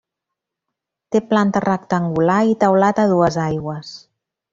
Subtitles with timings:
[1.15, 3.93] Té planta rectangular i teulat a dues aigües.